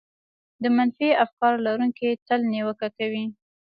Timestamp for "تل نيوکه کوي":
2.27-3.25